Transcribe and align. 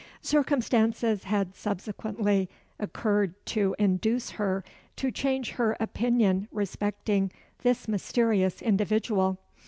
Circumstances 0.23 1.25
had 1.25 1.53
subsequently 1.55 2.49
occurred 2.79 3.35
to 3.45 3.75
induce 3.77 4.31
her 4.31 4.63
to 4.95 5.11
change 5.11 5.51
her 5.51 5.77
opinion 5.79 6.47
respecting 6.51 7.29
this 7.61 7.87
mysterious 7.87 8.63
individual. 8.63 9.37